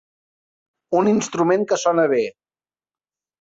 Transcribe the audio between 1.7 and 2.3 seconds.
que sona bé.